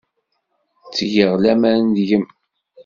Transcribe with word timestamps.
Ttgeɣ 0.87 1.33
laman 1.43 1.81
deg-m. 1.95 2.25